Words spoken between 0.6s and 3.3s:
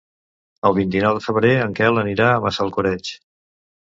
El vint-i-nou de febrer en Quel anirà a Massalcoreig.